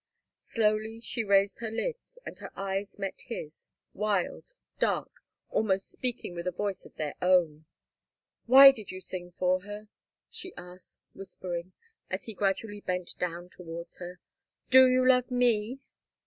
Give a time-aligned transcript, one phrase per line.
[0.41, 5.11] Slowly she raised her lids, and her eyes met his, wild, dark,
[5.51, 7.65] almost speaking with a voice of their own.
[8.47, 9.89] "Why did you sing for her?"
[10.27, 11.73] she asked, whispering,
[12.09, 14.19] as he gradually bent down towards her.
[14.71, 15.81] "Do you love me?"